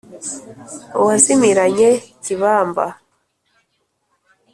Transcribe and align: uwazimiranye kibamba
uwazimiranye 0.99 1.89
kibamba 2.23 2.85